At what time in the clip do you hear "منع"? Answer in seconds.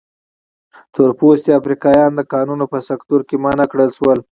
3.43-3.65